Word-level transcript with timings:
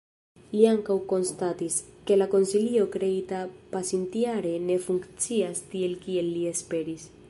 Li 0.53 0.61
ankaŭ 0.69 0.95
konstatis, 1.11 1.75
ke 2.09 2.17
la 2.17 2.29
konsilio 2.33 2.87
kreita 2.97 3.43
pasintjare 3.77 4.57
ne 4.67 4.83
funkcias 4.89 5.67
tiel 5.75 5.99
kiel 6.07 6.37
li 6.39 6.49
esperis. 6.55 7.11